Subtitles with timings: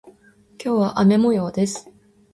[0.59, 1.87] 今日は雨模様です。